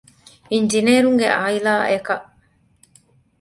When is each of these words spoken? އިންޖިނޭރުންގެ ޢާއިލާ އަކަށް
އިންޖިނޭރުންގެ 0.51 1.27
ޢާއިލާ 1.37 1.73
އަކަށް 1.91 2.25